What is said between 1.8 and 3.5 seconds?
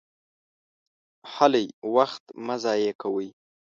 وخت مه ضایع کوئ!